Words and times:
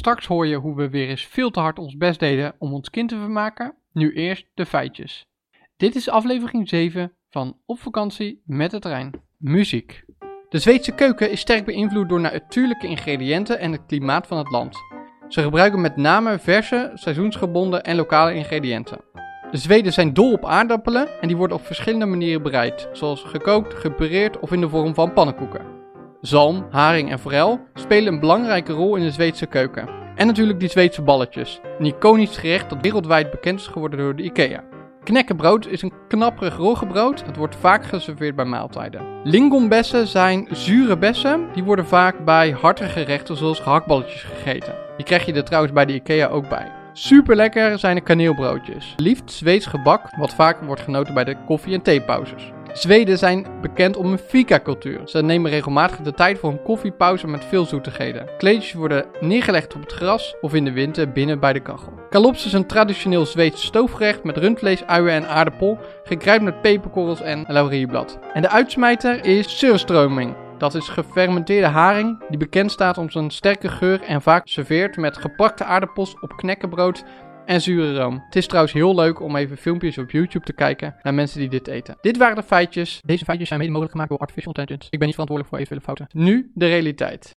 Straks 0.00 0.26
hoor 0.26 0.46
je 0.46 0.56
hoe 0.56 0.76
we 0.76 0.88
weer 0.88 1.08
eens 1.08 1.26
veel 1.26 1.50
te 1.50 1.60
hard 1.60 1.78
ons 1.78 1.96
best 1.96 2.20
deden 2.20 2.54
om 2.58 2.72
ons 2.72 2.90
kind 2.90 3.08
te 3.08 3.16
vermaken. 3.16 3.74
Nu 3.92 4.12
eerst 4.12 4.46
de 4.54 4.66
feitjes. 4.66 5.26
Dit 5.76 5.94
is 5.94 6.08
aflevering 6.08 6.68
7 6.68 7.12
van 7.30 7.56
Op 7.66 7.80
vakantie 7.80 8.42
met 8.44 8.70
de 8.70 8.78
trein. 8.78 9.12
Muziek. 9.36 10.04
De 10.48 10.58
Zweedse 10.58 10.94
keuken 10.94 11.30
is 11.30 11.40
sterk 11.40 11.64
beïnvloed 11.64 12.08
door 12.08 12.20
natuurlijke 12.20 12.86
ingrediënten 12.86 13.58
en 13.58 13.72
het 13.72 13.86
klimaat 13.86 14.26
van 14.26 14.38
het 14.38 14.50
land. 14.50 14.76
Ze 15.28 15.42
gebruiken 15.42 15.80
met 15.80 15.96
name 15.96 16.38
verse, 16.38 16.90
seizoensgebonden 16.94 17.82
en 17.84 17.96
lokale 17.96 18.34
ingrediënten. 18.34 19.00
De 19.50 19.58
Zweden 19.58 19.92
zijn 19.92 20.14
dol 20.14 20.32
op 20.32 20.44
aardappelen 20.44 21.20
en 21.20 21.28
die 21.28 21.36
worden 21.36 21.56
op 21.56 21.66
verschillende 21.66 22.06
manieren 22.06 22.42
bereid, 22.42 22.88
zoals 22.92 23.22
gekookt, 23.22 23.74
gepureerd 23.74 24.38
of 24.38 24.52
in 24.52 24.60
de 24.60 24.68
vorm 24.68 24.94
van 24.94 25.12
pannenkoeken. 25.12 25.79
Zalm, 26.20 26.66
haring 26.70 27.10
en 27.10 27.18
forel 27.18 27.60
spelen 27.74 28.12
een 28.12 28.20
belangrijke 28.20 28.72
rol 28.72 28.96
in 28.96 29.02
de 29.02 29.10
Zweedse 29.10 29.46
keuken. 29.46 29.88
En 30.14 30.26
natuurlijk 30.26 30.60
die 30.60 30.68
Zweedse 30.68 31.02
balletjes, 31.02 31.60
een 31.78 31.86
iconisch 31.86 32.36
gerecht 32.36 32.70
dat 32.70 32.78
wereldwijd 32.80 33.30
bekend 33.30 33.60
is 33.60 33.66
geworden 33.66 33.98
door 33.98 34.16
de 34.16 34.22
IKEA. 34.22 34.64
Knekkenbrood 35.04 35.66
is 35.66 35.82
een 35.82 35.92
knapperig 36.08 36.56
roggebrood. 36.56 37.24
Het 37.26 37.36
wordt 37.36 37.56
vaak 37.56 37.84
geserveerd 37.84 38.36
bij 38.36 38.44
maaltijden. 38.44 39.02
Lingonbessen 39.24 40.06
zijn 40.06 40.48
zure 40.50 40.98
bessen. 40.98 41.48
Die 41.54 41.64
worden 41.64 41.86
vaak 41.86 42.24
bij 42.24 42.50
hartige 42.50 42.88
gerechten 42.88 43.36
zoals 43.36 43.60
gehaktballetjes 43.60 44.22
gegeten. 44.22 44.74
Die 44.96 45.06
krijg 45.06 45.26
je 45.26 45.32
er 45.32 45.44
trouwens 45.44 45.72
bij 45.72 45.86
de 45.86 45.94
IKEA 45.94 46.28
ook 46.28 46.48
bij. 46.48 46.72
Super 46.92 47.36
lekker 47.36 47.78
zijn 47.78 47.94
de 47.96 48.02
kaneelbroodjes. 48.02 48.94
Liefst 48.96 49.30
Zweeds 49.30 49.66
gebak, 49.66 50.16
wat 50.16 50.34
vaak 50.34 50.62
wordt 50.62 50.82
genoten 50.82 51.14
bij 51.14 51.24
de 51.24 51.36
koffie- 51.46 51.74
en 51.74 51.82
theepauzes. 51.82 52.52
Zweden 52.72 53.18
zijn 53.18 53.46
bekend 53.60 53.96
om 53.96 54.12
een 54.12 54.18
fika-cultuur. 54.18 55.00
Ze 55.04 55.22
nemen 55.22 55.50
regelmatig 55.50 56.00
de 56.00 56.12
tijd 56.12 56.38
voor 56.38 56.50
een 56.50 56.62
koffiepauze 56.62 57.26
met 57.26 57.44
veel 57.44 57.64
zoetigheden. 57.64 58.28
Kleedjes 58.38 58.72
worden 58.72 59.04
neergelegd 59.20 59.74
op 59.74 59.80
het 59.80 59.92
gras 59.92 60.34
of 60.40 60.54
in 60.54 60.64
de 60.64 60.72
winter 60.72 61.12
binnen 61.12 61.40
bij 61.40 61.52
de 61.52 61.60
kachel. 61.60 61.92
Kalops 62.10 62.46
is 62.46 62.52
een 62.52 62.66
traditioneel 62.66 63.26
Zweeds 63.26 63.64
stoofgerecht 63.64 64.24
met 64.24 64.36
rundvlees, 64.36 64.86
uien 64.86 65.14
en 65.14 65.28
aardappel, 65.28 65.78
gekruid 66.04 66.42
met 66.42 66.60
peperkorrels 66.60 67.20
en 67.20 67.44
laurierblad. 67.48 68.18
En 68.32 68.42
de 68.42 68.50
uitsmijter 68.50 69.24
is 69.24 69.58
surströmming. 69.58 70.34
Dat 70.58 70.74
is 70.74 70.88
gefermenteerde 70.88 71.66
haring 71.66 72.22
die 72.28 72.38
bekend 72.38 72.72
staat 72.72 72.98
om 72.98 73.10
zijn 73.10 73.30
sterke 73.30 73.68
geur 73.68 74.02
en 74.02 74.22
vaak 74.22 74.48
serveert 74.48 74.96
met 74.96 75.16
gepakte 75.16 75.64
aardappels 75.64 76.16
op 76.20 76.36
knekkenbrood 76.36 77.04
en 77.50 77.60
zure 77.60 77.98
room. 77.98 78.22
Het 78.24 78.36
is 78.36 78.46
trouwens 78.46 78.74
heel 78.74 78.94
leuk 78.94 79.20
om 79.20 79.36
even 79.36 79.56
filmpjes 79.56 79.98
op 79.98 80.10
YouTube 80.10 80.44
te 80.44 80.52
kijken 80.52 80.96
naar 81.02 81.14
mensen 81.14 81.40
die 81.40 81.48
dit 81.48 81.66
eten. 81.66 81.96
Dit 82.00 82.16
waren 82.16 82.36
de 82.36 82.42
feitjes. 82.42 83.00
Deze 83.04 83.24
feitjes 83.24 83.48
zijn 83.48 83.60
mede 83.60 83.72
mogelijk 83.72 83.92
gemaakt 83.92 84.10
door 84.10 84.20
Artificial 84.20 84.54
Intelligence. 84.54 84.90
Ik 84.90 84.98
ben 84.98 85.06
niet 85.08 85.16
verantwoordelijk 85.16 85.48
voor 85.48 85.58
eventuele 85.58 85.84
fouten. 85.84 86.22
Nu 86.26 86.50
de 86.54 86.66
realiteit. 86.66 87.36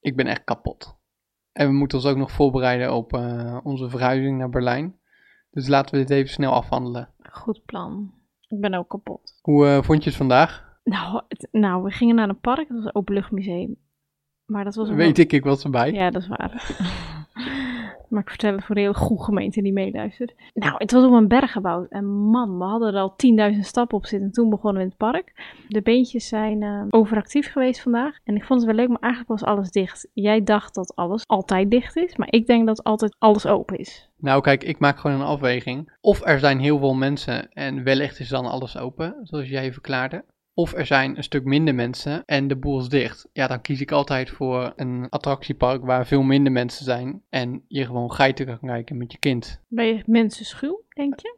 Ik 0.00 0.16
ben 0.16 0.26
echt 0.26 0.44
kapot. 0.44 0.96
En 1.52 1.66
we 1.66 1.72
moeten 1.72 1.98
ons 1.98 2.06
ook 2.06 2.16
nog 2.16 2.32
voorbereiden 2.32 2.94
op 2.94 3.12
uh, 3.12 3.58
onze 3.62 3.88
verhuizing 3.88 4.38
naar 4.38 4.50
Berlijn. 4.50 4.98
Dus 5.50 5.68
laten 5.68 5.94
we 5.94 6.00
dit 6.00 6.10
even 6.10 6.30
snel 6.30 6.52
afhandelen. 6.52 7.08
Goed 7.30 7.64
plan. 7.64 8.14
Ik 8.48 8.60
ben 8.60 8.74
ook 8.74 8.88
kapot. 8.88 9.38
Hoe 9.42 9.66
uh, 9.66 9.82
vond 9.82 10.02
je 10.02 10.08
het 10.08 10.18
vandaag? 10.18 10.78
Nou, 10.84 11.22
het, 11.28 11.48
nou, 11.50 11.82
we 11.82 11.90
gingen 11.90 12.14
naar 12.14 12.28
een 12.28 12.40
park. 12.40 12.68
Dat 12.68 12.76
was 12.76 12.84
een 12.84 12.94
openluchtmuseum. 12.94 13.76
Maar 14.44 14.64
dat 14.64 14.74
was 14.74 14.88
een 14.88 14.96
Weet 14.96 15.18
ik, 15.18 15.32
ik 15.32 15.44
was 15.44 15.64
erbij. 15.64 15.92
Ja, 15.92 16.10
dat 16.10 16.22
is 16.22 16.28
waar. 16.28 16.52
Maar 18.08 18.22
ik 18.22 18.28
vertel 18.28 18.52
het 18.52 18.64
voor 18.64 18.74
de 18.74 18.80
hele 18.80 18.94
goede 18.94 19.22
gemeente 19.22 19.62
die 19.62 19.72
meeluistert. 19.72 20.34
Nou, 20.54 20.74
het 20.76 20.92
was 20.92 21.04
op 21.04 21.12
een 21.12 21.28
berg 21.28 21.52
gebouwd. 21.52 21.90
En 21.90 22.06
man, 22.06 22.58
we 22.58 22.64
hadden 22.64 22.94
er 22.94 23.00
al 23.00 23.14
10.000 23.52 23.58
stappen 23.60 23.96
op 23.96 24.06
zitten. 24.06 24.28
En 24.28 24.34
toen 24.34 24.50
begonnen 24.50 24.74
we 24.74 24.82
in 24.82 24.94
het 24.98 25.12
park. 25.12 25.54
De 25.68 25.82
beentjes 25.82 26.28
zijn 26.28 26.62
uh, 26.62 26.84
overactief 26.88 27.52
geweest 27.52 27.80
vandaag. 27.80 28.18
En 28.24 28.36
ik 28.36 28.44
vond 28.44 28.60
het 28.60 28.68
wel 28.68 28.78
leuk, 28.78 28.88
maar 28.88 29.10
eigenlijk 29.10 29.40
was 29.40 29.50
alles 29.50 29.70
dicht. 29.70 30.08
Jij 30.12 30.42
dacht 30.42 30.74
dat 30.74 30.94
alles 30.94 31.26
altijd 31.26 31.70
dicht 31.70 31.96
is. 31.96 32.16
Maar 32.16 32.28
ik 32.30 32.46
denk 32.46 32.66
dat 32.66 32.82
altijd 32.82 33.16
alles 33.18 33.46
open 33.46 33.78
is. 33.78 34.08
Nou, 34.18 34.42
kijk, 34.42 34.64
ik 34.64 34.78
maak 34.78 34.98
gewoon 34.98 35.20
een 35.20 35.26
afweging. 35.26 35.92
Of 36.00 36.26
er 36.26 36.38
zijn 36.38 36.58
heel 36.58 36.78
veel 36.78 36.94
mensen 36.94 37.52
en 37.52 37.82
wellicht 37.82 38.20
is 38.20 38.28
dan 38.28 38.46
alles 38.46 38.78
open, 38.78 39.16
zoals 39.22 39.48
jij 39.48 39.72
verklaarde. 39.72 40.24
Of 40.54 40.72
er 40.74 40.86
zijn 40.86 41.16
een 41.16 41.22
stuk 41.22 41.44
minder 41.44 41.74
mensen 41.74 42.22
en 42.24 42.48
de 42.48 42.56
boel 42.56 42.80
is 42.80 42.88
dicht. 42.88 43.28
Ja, 43.32 43.46
dan 43.46 43.60
kies 43.60 43.80
ik 43.80 43.92
altijd 43.92 44.30
voor 44.30 44.72
een 44.76 45.06
attractiepark 45.08 45.84
waar 45.84 46.06
veel 46.06 46.22
minder 46.22 46.52
mensen 46.52 46.84
zijn. 46.84 47.22
En 47.28 47.64
je 47.68 47.84
gewoon 47.84 48.12
geiten 48.12 48.46
kan 48.46 48.58
kijken 48.60 48.96
met 48.96 49.12
je 49.12 49.18
kind. 49.18 49.60
Ben 49.68 49.86
je 49.86 50.02
mensen 50.06 50.44
schuw, 50.44 50.82
denk 50.88 51.20
je? 51.20 51.36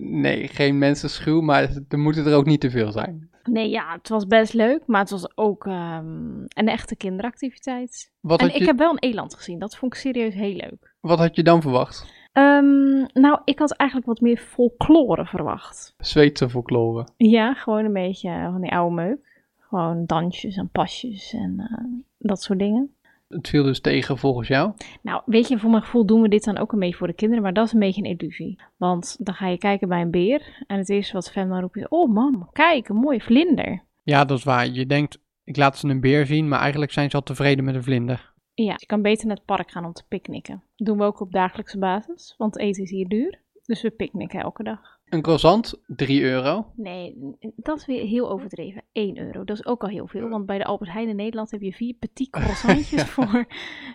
Nee, 0.00 0.48
geen 0.48 0.78
mensen 0.78 1.10
schuw, 1.10 1.40
maar 1.40 1.68
er 1.88 1.98
moeten 1.98 2.26
er 2.26 2.34
ook 2.34 2.46
niet 2.46 2.60
te 2.60 2.70
veel 2.70 2.92
zijn. 2.92 3.30
Nee, 3.42 3.70
ja, 3.70 3.92
het 3.92 4.08
was 4.08 4.26
best 4.26 4.52
leuk, 4.52 4.82
maar 4.86 5.00
het 5.00 5.10
was 5.10 5.36
ook 5.36 5.64
um, 5.64 6.44
een 6.48 6.68
echte 6.68 6.96
kinderactiviteit. 6.96 8.10
Wat 8.20 8.40
en 8.40 8.46
had 8.46 8.54
ik 8.54 8.60
je... 8.60 8.66
heb 8.66 8.78
wel 8.78 8.90
een 8.90 8.98
eland 8.98 9.34
gezien, 9.34 9.58
dat 9.58 9.76
vond 9.76 9.94
ik 9.94 10.00
serieus 10.00 10.34
heel 10.34 10.54
leuk. 10.54 10.94
Wat 11.00 11.18
had 11.18 11.36
je 11.36 11.42
dan 11.42 11.62
verwacht? 11.62 12.06
Um, 12.32 13.06
nou, 13.12 13.40
ik 13.44 13.58
had 13.58 13.72
eigenlijk 13.72 14.08
wat 14.08 14.20
meer 14.20 14.36
folklore 14.36 15.26
verwacht. 15.26 15.94
Zweedse 15.98 16.50
folklore? 16.50 17.06
Ja, 17.16 17.54
gewoon 17.54 17.84
een 17.84 17.92
beetje 17.92 18.48
van 18.52 18.60
die 18.60 18.72
oude 18.72 18.94
meuk. 18.94 19.44
Gewoon 19.58 20.04
dansjes 20.06 20.56
en 20.56 20.68
pasjes 20.68 21.32
en 21.32 21.54
uh, 21.58 22.02
dat 22.18 22.42
soort 22.42 22.58
dingen. 22.58 22.94
Het 23.28 23.48
viel 23.48 23.64
dus 23.64 23.80
tegen 23.80 24.18
volgens 24.18 24.48
jou? 24.48 24.72
Nou, 25.02 25.22
weet 25.26 25.48
je, 25.48 25.58
voor 25.58 25.70
mijn 25.70 25.82
gevoel 25.82 26.06
doen 26.06 26.22
we 26.22 26.28
dit 26.28 26.44
dan 26.44 26.58
ook 26.58 26.72
een 26.72 26.78
beetje 26.78 26.96
voor 26.96 27.06
de 27.06 27.12
kinderen, 27.12 27.42
maar 27.42 27.52
dat 27.52 27.66
is 27.66 27.72
een 27.72 27.78
beetje 27.78 28.02
een 28.04 28.18
illusie. 28.18 28.60
Want 28.76 29.16
dan 29.18 29.34
ga 29.34 29.48
je 29.48 29.58
kijken 29.58 29.88
bij 29.88 30.00
een 30.00 30.10
beer 30.10 30.64
en 30.66 30.78
het 30.78 30.88
eerste 30.88 31.12
wat 31.12 31.30
Fem 31.30 31.48
dan 31.48 31.60
roept 31.60 31.76
is, 31.76 31.88
oh 31.88 32.12
mam, 32.12 32.48
kijk, 32.52 32.88
een 32.88 32.96
mooie 32.96 33.20
vlinder. 33.20 33.82
Ja, 34.02 34.24
dat 34.24 34.38
is 34.38 34.44
waar. 34.44 34.68
Je 34.68 34.86
denkt, 34.86 35.18
ik 35.44 35.56
laat 35.56 35.78
ze 35.78 35.88
een 35.88 36.00
beer 36.00 36.26
zien, 36.26 36.48
maar 36.48 36.60
eigenlijk 36.60 36.92
zijn 36.92 37.10
ze 37.10 37.16
al 37.16 37.22
tevreden 37.22 37.64
met 37.64 37.74
een 37.74 37.82
vlinder. 37.82 38.31
Ja, 38.64 38.74
je 38.76 38.86
kan 38.86 39.02
beter 39.02 39.26
naar 39.26 39.36
het 39.36 39.44
park 39.44 39.70
gaan 39.70 39.84
om 39.84 39.92
te 39.92 40.04
picknicken. 40.08 40.62
Dat 40.76 40.86
doen 40.86 40.98
we 40.98 41.04
ook 41.04 41.20
op 41.20 41.32
dagelijkse 41.32 41.78
basis, 41.78 42.34
want 42.38 42.58
eten 42.58 42.82
is 42.82 42.90
hier 42.90 43.08
duur. 43.08 43.40
Dus 43.64 43.82
we 43.82 43.90
picknicken 43.90 44.40
elke 44.40 44.62
dag. 44.62 45.00
Een 45.04 45.22
croissant, 45.22 45.80
3 45.86 46.22
euro. 46.22 46.72
Nee, 46.76 47.16
dat 47.56 47.78
is 47.78 47.86
weer 47.86 48.06
heel 48.06 48.30
overdreven. 48.30 48.82
1 48.92 49.18
euro, 49.18 49.44
dat 49.44 49.56
is 49.56 49.66
ook 49.66 49.82
al 49.82 49.88
heel 49.88 50.06
veel. 50.06 50.28
Want 50.28 50.46
bij 50.46 50.58
de 50.58 50.64
Albert 50.64 50.92
Heijn 50.92 51.08
in 51.08 51.16
Nederland 51.16 51.50
heb 51.50 51.60
je 51.60 51.72
vier 51.72 51.94
petit 51.94 52.30
croissantjes 52.30 53.02
voor 53.14 53.44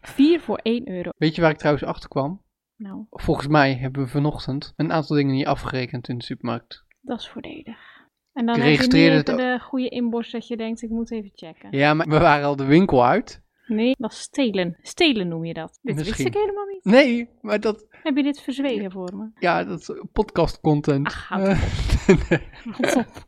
4 0.00 0.40
voor 0.40 0.58
1 0.58 0.88
euro. 0.88 1.10
Weet 1.16 1.34
je 1.34 1.40
waar 1.40 1.50
ik 1.50 1.56
trouwens 1.58 1.84
achter 1.84 2.08
kwam? 2.08 2.42
Nou, 2.76 3.06
Volgens 3.10 3.46
mij 3.46 3.74
hebben 3.74 4.02
we 4.02 4.08
vanochtend 4.08 4.72
een 4.76 4.92
aantal 4.92 5.16
dingen 5.16 5.34
niet 5.34 5.46
afgerekend 5.46 6.08
in 6.08 6.18
de 6.18 6.24
supermarkt. 6.24 6.84
dat 7.00 7.18
is 7.18 7.28
voordelig. 7.28 7.92
En 8.32 8.46
dan 8.46 8.56
Ik 8.56 8.80
heb 8.80 8.92
je 8.92 8.98
het 8.98 9.26
de 9.26 9.58
goede 9.62 9.88
inborst 9.88 10.32
dat 10.32 10.48
je 10.48 10.56
denkt, 10.56 10.82
ik 10.82 10.90
moet 10.90 11.10
even 11.10 11.30
checken. 11.34 11.68
Ja, 11.70 11.94
maar 11.94 12.08
we 12.08 12.18
waren 12.18 12.46
al 12.46 12.56
de 12.56 12.64
winkel 12.64 13.04
uit. 13.06 13.42
Nee, 13.66 13.94
dat 13.98 14.10
is 14.12 14.20
stelen. 14.20 14.76
Stelen 14.82 15.28
noem 15.28 15.44
je 15.44 15.54
dat. 15.54 15.78
Dit 15.82 15.94
wist 15.94 16.06
Misschien. 16.08 16.26
ik 16.26 16.34
helemaal 16.34 16.66
niet. 16.66 16.84
Nee, 16.84 17.28
maar 17.40 17.60
dat, 17.60 17.86
Heb 17.90 18.16
je 18.16 18.22
dit 18.22 18.40
verzwegen 18.40 18.90
voor 18.90 19.16
me? 19.16 19.30
ja, 19.38 19.64
dat 19.64 19.80
is 19.80 19.90
podcast 20.12 20.60
content. 20.60 21.06
Ach, 21.06 21.28
houd 21.28 21.56
op. 22.94 23.26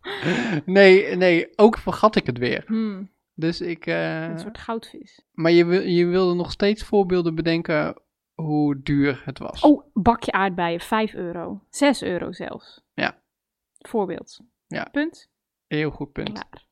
nee, 0.65 1.17
nee, 1.17 1.49
ook 1.59 1.79
vergat 1.79 2.17
ik 2.17 2.27
het 2.27 2.39
weer. 2.39 2.63
Hmm, 2.67 3.11
Dus 3.35 3.61
ik, 3.61 3.87
eh, 3.87 4.23
een 4.23 4.39
soort 4.39 4.59
goudvis. 4.59 5.21
maar 5.33 5.53
je, 5.53 5.65
wil- 5.65 5.83
je 5.83 6.07
wilde 6.07 6.35
nog 6.35 6.51
steeds 6.51 6.83
voorbeelden 6.85 7.35
bedenken 7.35 8.01
hoe 8.35 8.81
duur 8.83 9.23
het 9.25 9.39
was. 9.39 9.63
Oh, 9.63 9.85
bakje 9.93 10.33
aardbeien, 10.33 10.81
5 10.81 11.15
euro. 11.15 11.63
6 11.71 12.03
euro 12.03 12.33
zelfs. 12.33 12.83
Ja. 12.95 13.23
Voorbeeld. 13.79 14.41
Ja. 14.67 14.89
Punt. 14.93 15.31
Heel 15.67 15.91
goed 15.91 16.13
punt. 16.13 16.45
Klaar. 16.49 16.65